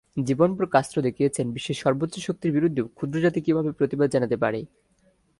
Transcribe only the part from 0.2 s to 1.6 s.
জীবনভর Castro দেখিয়েছেন,